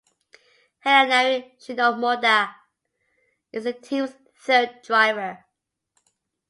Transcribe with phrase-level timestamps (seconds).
[0.83, 2.55] Hayanari Shimoda
[3.51, 5.45] is the team's third driver.